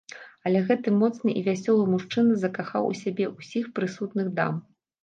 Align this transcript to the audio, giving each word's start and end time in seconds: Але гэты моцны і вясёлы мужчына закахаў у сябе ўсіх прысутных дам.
Але 0.49 0.61
гэты 0.69 0.93
моцны 1.01 1.35
і 1.35 1.43
вясёлы 1.49 1.83
мужчына 1.93 2.41
закахаў 2.45 2.83
у 2.91 2.99
сябе 3.05 3.33
ўсіх 3.39 3.73
прысутных 3.79 4.37
дам. 4.43 4.53